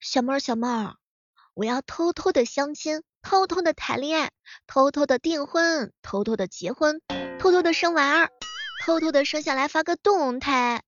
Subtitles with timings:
[0.00, 0.96] 小妹儿小妹儿，
[1.52, 4.30] 我要偷偷的相亲，偷偷的谈恋爱，
[4.66, 7.02] 偷偷的订婚，偷偷的结婚，
[7.38, 8.30] 偷偷的生娃儿，
[8.86, 10.82] 偷偷的生下来发个动态，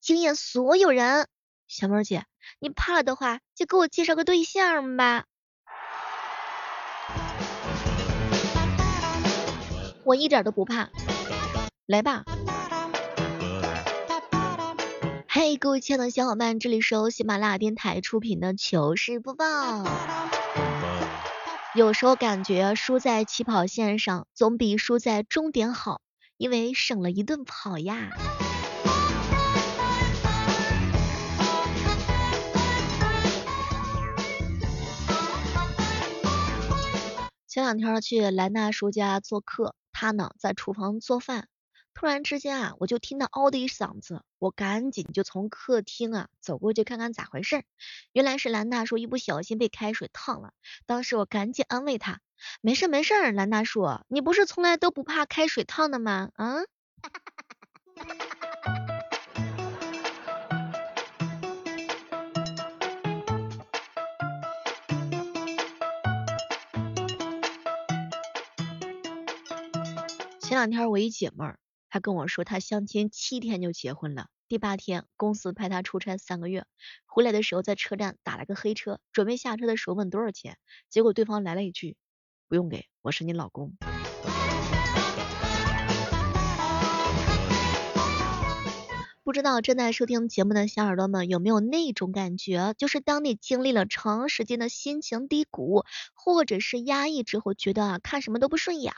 [0.00, 1.28] 惊艳所有人。
[1.68, 2.24] 小妹儿姐，
[2.58, 5.26] 你怕了的话，就给我介绍个对象吧。
[10.02, 10.90] 我一点都不怕，
[11.86, 12.24] 来吧。
[15.38, 19.84] 嘿，各位亲爱的小伙伴，这里是由喜马拉雅电台出品的糗事播报。
[21.74, 26.00] 有时候感觉输在起跑线上，总比输在终点好，
[26.38, 28.08] 因为省了一顿跑呀。
[37.46, 41.48] 前两天去兰大叔家做客，他呢在厨房做饭，
[41.98, 47.64] 突然之间啊，我就听到嗷的一嗓子，我赶紧就从客厅啊走过去看看咋回事。
[48.12, 50.52] 原来是兰大叔一不小心被开水烫了，
[50.84, 52.20] 当时我赶紧安慰他，
[52.60, 56.28] 没事没事，兰大叔，你不是从来都不怕开水烫的吗？
[56.34, 56.56] 啊？
[70.40, 71.58] 前两天我一姐妹儿，
[71.88, 76.66] 他跟我说他相亲七天就结婚了，第八天公司派他出差三个月，
[77.06, 81.96] 回来的时候在车站打了个黑车，准备下车的时候问多少钱，结果对方来了一句
[82.48, 83.76] 不用给，我是你老公。
[89.26, 98.94] 不知道正在收听节目的小耳朵们有没有那种感觉，就是当你经历了长时间的心情低谷，或者是压抑之后，觉得啊看什么都不顺眼，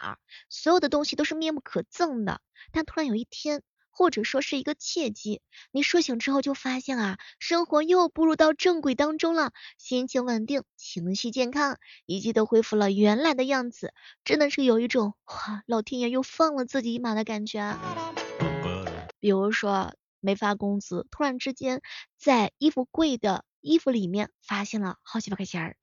[0.51, 2.43] 所有的东西都是面目可憎的。
[2.73, 5.41] 但突然有一天，或者说是一个契机，
[5.73, 13.95] 你睡醒之后就发现啊，生活又步入到正轨当中了，心情稳定，情绪健康，一切都恢复了原来的样子，
[14.27, 17.79] 真的是有一种哇，老天爷又放了自己一马的感觉。
[19.21, 19.95] 比如说。
[20.21, 21.81] 没发工资，突然之间
[22.17, 25.77] 在衣服柜的衣服里面发现了好几百块钱儿。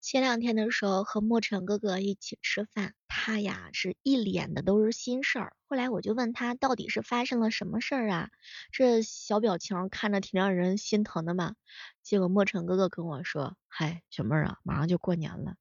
[0.00, 2.94] 前两天的时候和莫尘哥哥一起吃饭，
[3.28, 5.52] 他呀是一脸的都是心事儿。
[5.66, 8.30] 后来我就问他到底是发生了什么事儿啊？
[8.72, 11.54] 这小表情看着挺让人心疼的嘛。
[12.02, 15.56] 结果莫尘哥哥跟我说：“嗨，小妹儿啊，马上就过年了，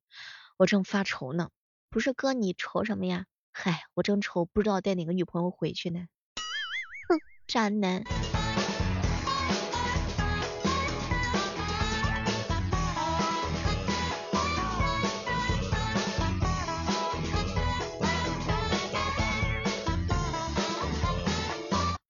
[0.55, 1.49] 我正发愁呢。”
[1.91, 3.25] 不是哥，你愁什么呀？
[3.51, 6.07] 嗨，我正愁不知道带哪个女朋友回去呢。
[7.09, 8.01] 哼，渣男。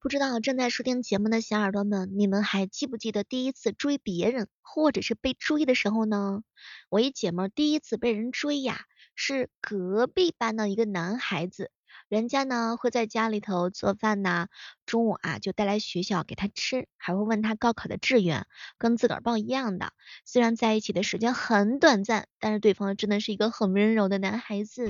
[0.08, 6.44] 不知道正在收听节目的小耳朵们，你们还记不记得第一次追别人或者是被追的时候呢？
[6.88, 8.86] 我一姐妹第一次被人追呀，
[9.16, 11.72] 是隔壁班的一个男孩子，
[12.08, 14.48] 人家呢会在家里头做饭呐，
[14.86, 18.48] 中午啊就带来学校给他吃，还会问他高考的志愿，
[18.78, 19.92] 跟自个儿报一样的。
[20.24, 24.90] 虽然在一起的时间很短暂，但是对方真的是一个很温柔的男孩子。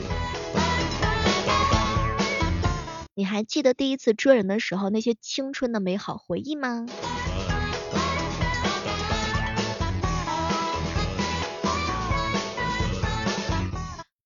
[3.17, 6.91] 你还记得第一次追人的时候那些青春的美好回忆吗？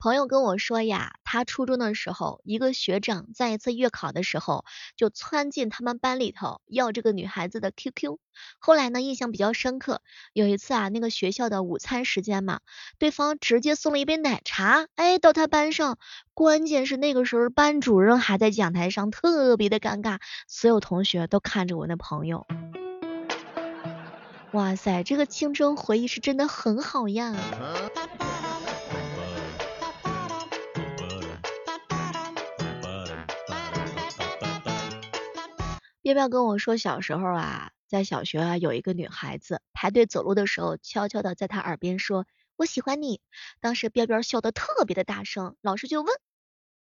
[0.02, 4.66] 朋友跟我说呀，他初中的时候，一个学长在一次月考的时候
[4.98, 8.18] 就窜进他们班里头要这个女孩子的 QQ。
[8.58, 10.02] 后来呢，印象比较深刻，
[10.34, 12.62] 有一次啊，那个学校的午餐时间嘛，
[12.98, 16.00] 对方直接送了一杯奶茶，哎，到他班上。
[16.34, 22.48] 关键是那个时候班主任还在讲台上，特别的尴尬，所有同学都看着我那朋友。
[24.54, 27.36] 哇塞，这个青春回忆是真的很好呀。
[36.04, 42.26] 彪彪跟我说小时候啊，在小学啊有一个女孩子排队走路的时候，悄悄的在她耳边说
[42.58, 43.22] ：“我喜欢你。”
[43.62, 46.12] 当时彪彪笑得特别的大声，老师就问：“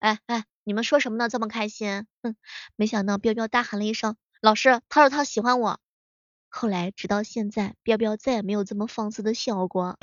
[0.01, 1.29] 哎哎，你们说什么呢？
[1.29, 2.35] 这么开心？”哼，
[2.77, 5.81] 没想到彪彪大喊了一声：“老师，他说他喜欢我。”
[6.49, 9.99] 后来直到现在，彪彪再也没有这么放肆的笑过。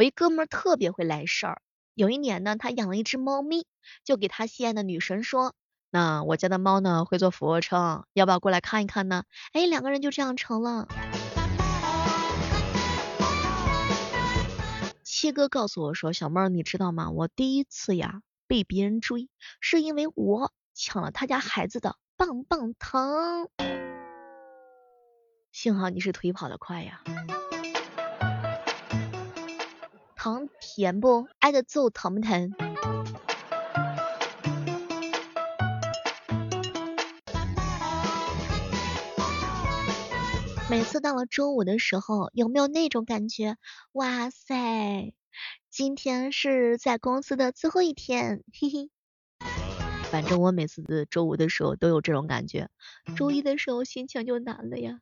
[0.00, 1.60] 我一哥们儿特别会来事儿。
[1.92, 3.66] 有一年呢，他养了一只猫咪，
[4.02, 5.52] 就给他心爱的女神说
[5.92, 10.88] ：“那我家的猫呢会做俯卧撑，要不要过来看一看呢？”哎，两个人就这样成了。
[15.04, 17.10] 七哥告诉我说：“小妹儿，你知道吗？
[17.10, 19.28] 我第一次呀被别人追，
[19.60, 23.50] 是因为我抢了他家孩子的棒棒糖。
[25.52, 27.02] 幸好你是腿跑得快呀。”
[30.22, 31.26] 糖甜不？
[31.38, 32.52] 挨个揍疼不疼？
[40.68, 43.56] 每次到了周五的时候，有没有那种感觉？
[43.92, 45.14] 哇塞，
[45.70, 48.90] 今天是在公司的最后一天，嘿嘿。
[50.10, 52.68] 反正我每次的周五的时候都有这种感觉，
[53.16, 55.00] 周一的时候心情就难了呀。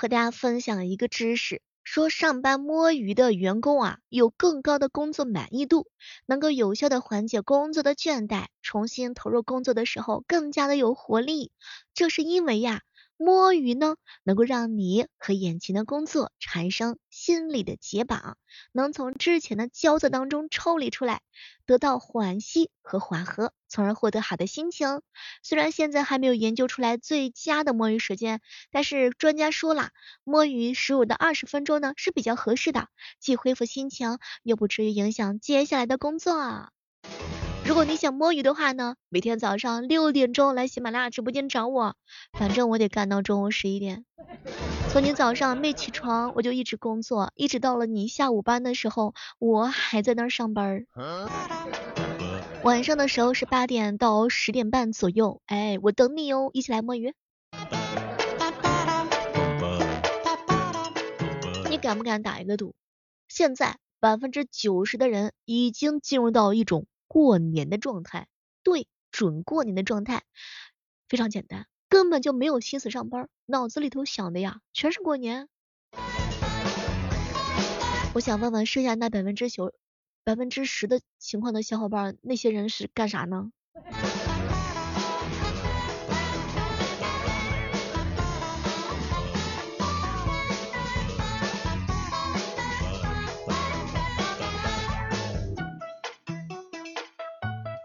[0.00, 5.88] 和大家分享一个知识，说上班摸鱼的员工啊，有更高的工作满意度，
[6.24, 11.50] 能够有效的缓解工作的倦怠，重新投入工作的时候更加的有活力。
[11.94, 12.82] 这是因为呀。
[13.20, 18.38] 摸鱼呢，能够让你和眼前的工作产生心理的解绑，
[18.70, 21.20] 能从之前的焦躁当中抽离出来，
[21.66, 25.02] 得到缓息和缓和，从而获得好的心情。
[25.42, 29.90] 虽然现在还没有研究出来最佳的摸鱼时间，但是专家说了，
[30.22, 32.86] 摸鱼十五到二十分钟呢是比较合适的，
[33.18, 36.70] 既恢复心情，又不至于影响接下来的工作啊。
[37.68, 41.96] 如果你想摸鱼的话呢，每天早上六点钟来喜马拉雅直播间找我，
[42.32, 44.06] 反正我得干到中午十一点。
[44.88, 50.86] 从你早上没起床，我就一直工作，一直到了你下午班的时候，我还在那儿上班。
[52.62, 57.12] 晚上的时候是八点到十点半左右，哎，我等你哦，一起来摸鱼。
[61.68, 62.74] 你敢不敢打一个赌？
[63.28, 66.86] 现在百分之九十的人已经进入到一种。
[67.08, 68.28] 过年的状态，
[68.62, 70.22] 对，准过年的状态，
[71.08, 75.48] 非常简单，根本就没有心思上班，脑子里头想的呀，全是过年。
[78.14, 79.72] 我想问问剩下那百分之九、
[80.24, 83.50] 百分之十的情况的小伙伴，那些人是干啥呢？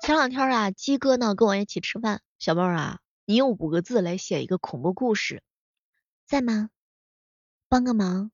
[0.06, 5.42] 前两天啊，鸡哥呢跟我一起吃饭，小妹儿啊，你用五个字来写一个恐怖故事，
[6.28, 6.72] 在吗？
[7.70, 8.30] 帮个忙。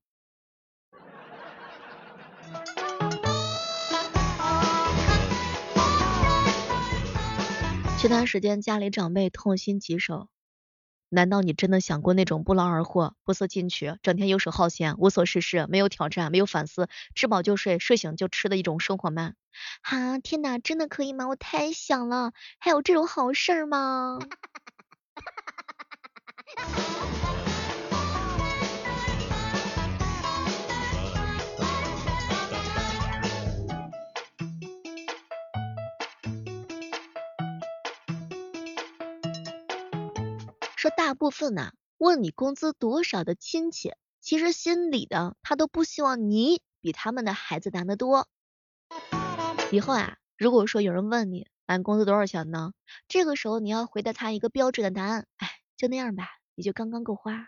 [7.99, 10.27] 前段时间家里长辈痛心疾首。
[11.09, 19.33] 难道你真的想过那种不劳而获、不思进取、整天游手好闲、无所事事、没有挑战、没有反思、吃饱就睡、睡醒就吃的一种生活吗？
[19.81, 21.27] 哈，天哪，真的可以吗？
[21.27, 24.19] 我太想了，还有这种好事吗？
[41.09, 48.27] 大部分呢，问你工资多少的亲戚，其实心里的他都不希望你比他们的孩子难得多。
[49.71, 52.73] 以后啊，如果说有人问你，俺工资多少钱呢？
[53.07, 57.47] 这个时候你要回答他一个标准的答案，哎，就那样吧，也就刚刚够花。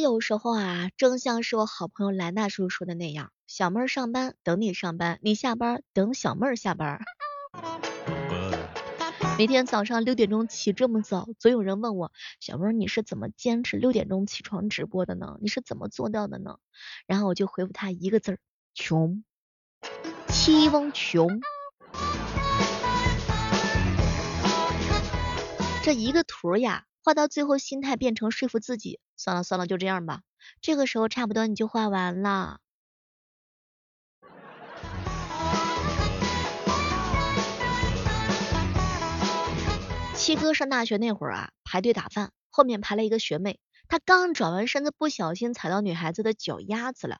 [0.00, 7.00] 有时候啊，正像是我好朋友兰大叔说的那样，小妹儿上班等你上班，你下班等小妹儿下班。
[9.38, 15.36] 每天早上六点钟起这么早，总有人问我，小妹儿你是怎么坚持六点钟起床直播的呢？
[15.42, 16.56] 你是怎么做到的呢？
[17.06, 18.38] 然后我就回复他一个字儿，
[18.74, 19.22] 穷，
[20.28, 21.40] 七翁穷。
[25.84, 26.86] 这一个图呀。
[27.02, 30.22] 画到最后，心态变成说服自己，算了算了，就这样吧。
[30.62, 32.58] 这个时候差不多你就画完了。
[40.14, 47.18] 七哥上大学那会儿啊，排队打饭，后面排了一个学妹，他刚转完身子，不小心踩到女孩子的脚丫子了，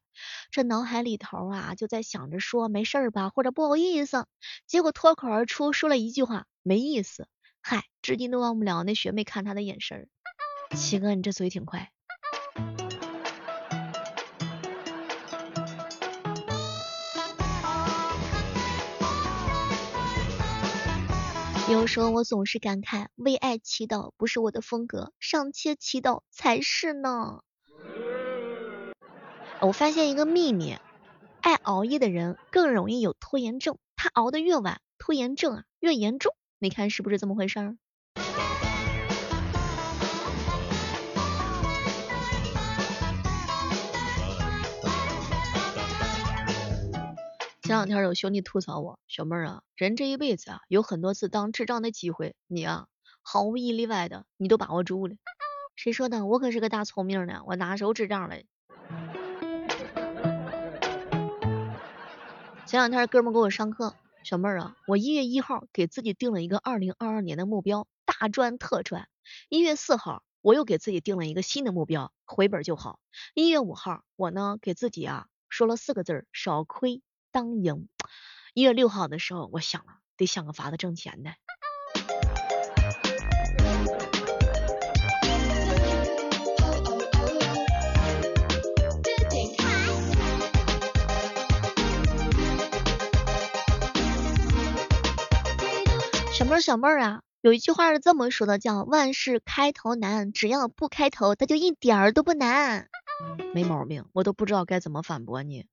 [0.51, 4.25] 这脑海里头啊就在想着说没事吧，或者不好意思，
[4.67, 7.29] 结果脱口而出说了一句话没意思，
[7.61, 10.09] 嗨，至今都忘不了那学妹看他的眼神。
[10.77, 11.91] 七哥，你这嘴挺快。
[21.69, 27.43] 有时候我总是感慨，为爱祈祷不是我的风格，上切祈祷才是呢。
[29.61, 30.79] 我发现一个秘密，
[31.41, 36.35] 爱熬夜的人更容易有拖延症，他熬得越晚，拖延症啊越严重。
[36.59, 37.77] 你看是不是这么回事？
[47.71, 52.89] 前两天有兄弟吐槽我，小妹儿啊，人这一辈子啊，有很多次当智障的机会，你啊，
[53.23, 55.15] 毫无一例外的，你都把握住了。
[55.77, 56.27] 谁说的？
[56.27, 58.39] 我可是个大聪明呢，我哪时候智障了？
[62.67, 69.09] 前两天哥们给我上课，小妹儿啊，我一月一号给自己定了一个二零二二年的目标，大赚特赚。
[69.49, 72.99] 一月四号，我又给自己定了一个新的目标，回本就好。
[73.33, 77.01] 一月五号，我呢给自己啊说了四个字儿，少亏。
[77.33, 77.89] 当赢。
[78.55, 81.31] 一月六号的时候，我想了，得想个法子挣钱的。
[96.33, 102.89] 小妹儿，小妹儿啊，有一句话是这么说的，叫万事开头难，只要不开头，它就一点儿都不难。
[103.55, 105.67] 没毛病，我都不知道该怎么反驳你。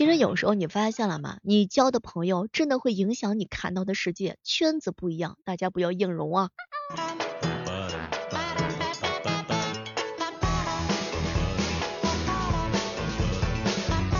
[0.00, 1.40] 其实有时候你发现了吗？
[1.42, 6.48] 你交的朋友真的会影响你看到的世界，圈子不一样，大家不要硬融啊。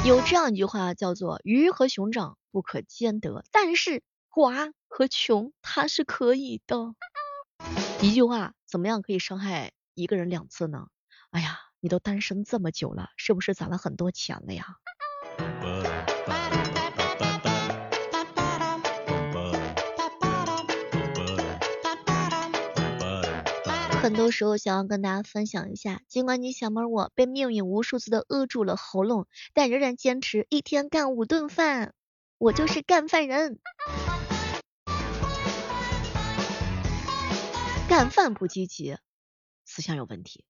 [0.05, 6.95] 有这样一句话叫做“鱼和熊掌不可兼得”，但是瓜和穷它是可以的。
[8.03, 10.89] 一句话怎么样可以伤害一个人两次呢？
[11.31, 14.77] 哎呀，你都单身这么久了，是不是攒了很多钱了呀？
[24.03, 31.93] 很多时候想要跟大家分享一下，尽管你小妹我被命运无数次的扼住了喉咙，但仍然坚持一天干五顿饭，
[32.39, 33.59] 我就是干饭人。
[37.91, 38.97] 干饭不积极，
[39.67, 40.47] 思想有问题。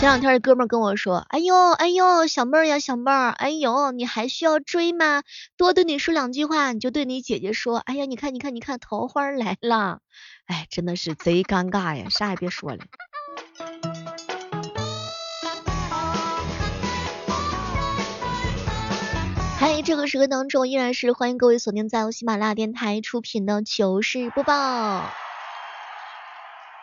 [0.00, 5.22] 前两天哥们跟我说，哎呦哎呦，小妹儿呀小妹儿，哎呦，你还需要追吗？
[5.58, 10.00] 多对你说两句话，你就对你姐姐说，哎呀，你看你看你看，桃花来了，
[10.46, 12.78] 哎，真的是贼尴尬呀，啥也别说了。
[19.58, 25.04] 嗨，这个时刻当中依然是欢迎各位锁定在由喜马拉雅电台出品的糗事播报，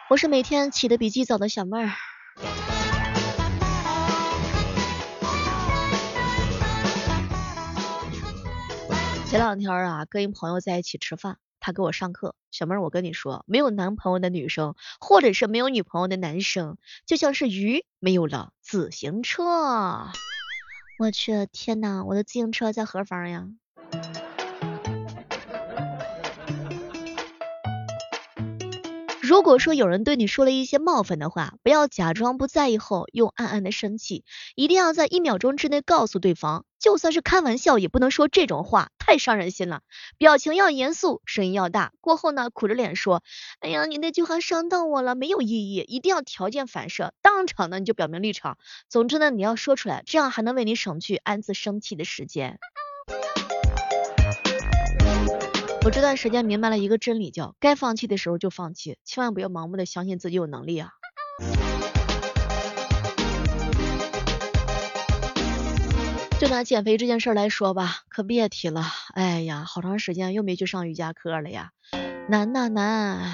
[0.07, 1.91] 我是每天起的比鸡早的小妹儿。
[9.37, 12.33] 前两天啊，跟一朋友在一起吃饭，他给我上课。
[12.49, 20.07] 小妹儿，我跟你说，没有男朋友的女生，或者是没有女朋友的男生，就像是鱼没有了自行车。
[20.97, 23.47] 我去，天呐，我的自行车在何方呀？
[29.21, 34.25] 如果说有人对你说了一些冒犯的话，不要假装不在意后又暗暗的生气，
[34.55, 39.81] 一定要在一秒钟之内告诉对方，就算是开玩笑也不能说这种话，太伤人心了。
[40.17, 41.91] 表情要严肃，声音要大。
[42.01, 43.23] 过后呢，苦着脸说，
[43.59, 48.57] 哎呀，你那句话伤到我了，没有意义，一定要条件反射，当场呢你就表明立场。
[48.89, 52.59] 总之呢，你要说出来，这样还能为你省去暗自生气的时间。
[55.83, 60.91] 我这段时间明白了一个真理，叫该放弃的时候就放弃，千万不要盲目的相信自己有能力啊。
[66.39, 68.83] 就拿减肥这件事来说吧，可别提了，
[69.15, 71.71] 哎呀，好长时间又没去上瑜伽课了呀，
[72.29, 73.31] 难呐难。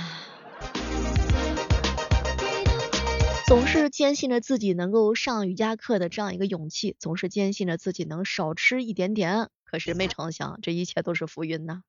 [3.46, 11.82] 总是坚信着自己能够上瑜伽课的这样一个勇气，总是坚信着自己能少吃一点点，可是没成想，这一切都是浮云呐。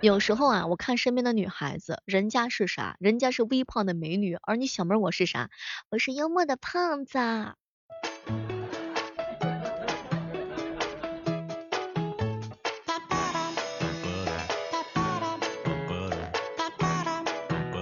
[0.00, 2.96] 有时候啊，我看身边的女孩子，人家是啥？
[2.98, 5.50] 人家是微胖的美女，而你小妹我是啥？
[5.90, 7.18] 我是幽默的胖子。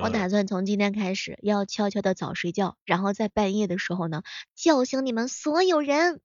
[0.05, 4.23] 我打算从今天开始，要悄悄的早睡觉，然后在半夜的时候呢，
[4.57, 6.21] 叫醒你们所有人。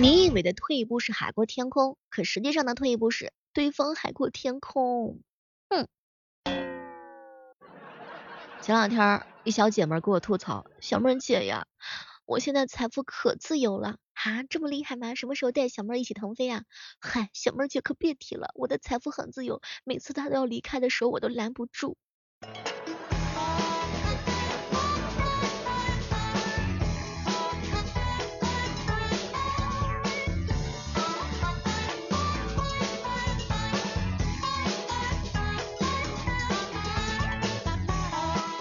[0.00, 5.20] 你以为的退一步是海阔天空，可实际上的退一步是对方海阔天空。
[5.70, 5.86] 哼。
[8.60, 11.68] 前两天一小姐妹给我吐槽，小妹姐呀。
[12.26, 15.14] 我现在财富可自由了啊，这么厉害吗？
[15.14, 16.64] 什么时候带小妹一起腾飞呀？
[16.98, 21.96] 嗨，小妹姐可别提了，我的财富很自由，每次她都要离开的时候，我都拦不住。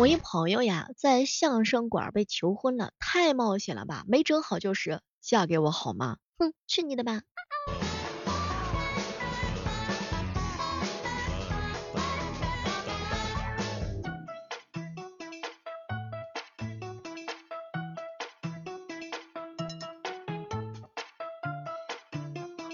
[0.03, 4.03] 我一朋友呀，在相声馆被求婚了，太冒险了吧？
[4.05, 6.17] 没整好就是嫁给我好吗？
[6.37, 7.21] 哼，去你的吧！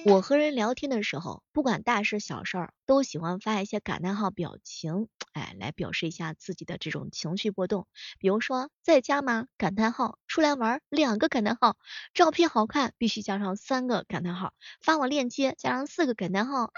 [0.10, 5.08] 我和人聊天的时候，不管大事小事儿，都喜欢发一些感叹号表情。
[5.34, 7.86] 哎，来表示一下自己的这种情绪波动，
[8.18, 9.46] 比如说在家吗？
[9.60, 11.78] 感叹号，出来玩两个感叹号，
[12.16, 16.72] 照片好看必须加上三个感叹号，发我链接加上四个感叹号。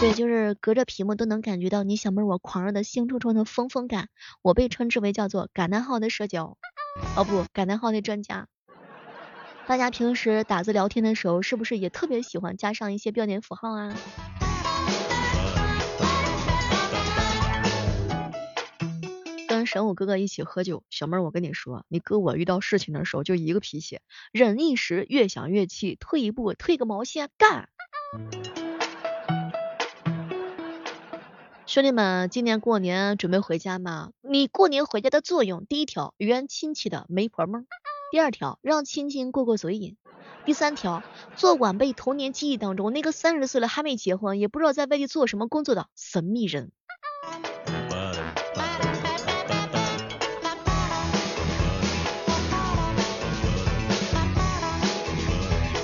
[0.00, 4.08] 对，就是隔着屏幕都能感觉到你小妹我狂热的兴冲冲的疯疯感，
[4.42, 6.58] 我被称之为叫做感叹号的社交，
[7.16, 8.48] 哦不，感叹号的专家。
[9.68, 13.94] 大家平时打字聊天的时候，是不是也特别喜欢加上一些标点符号啊？
[19.46, 24.00] 跟神武哥哥一起喝酒，小妹儿我跟你说，你哥我遇到事情的时候就一个脾气，
[24.32, 27.68] 忍一时，越想越气，退一步，退个毛线，干！
[31.66, 34.12] 兄弟们，今年过年准备回家吗？
[34.22, 37.64] 你过年回家的作用，第一条，圆亲戚的媒婆梦；
[38.10, 39.94] 第二条，让亲亲过过嘴瘾；
[40.46, 41.02] 第三条，
[41.36, 46.72] 做晚辈童年记忆当中那个三十岁了还没结婚，也不知道在外地做什么工作的神秘人。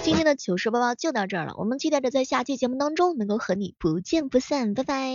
[0.02, 5.14] 今天的糗事播报就到这儿了，我们期待着在下期节目当中能够和你不见不散，拜拜。